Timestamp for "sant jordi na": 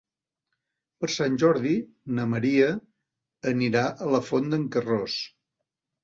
1.15-2.23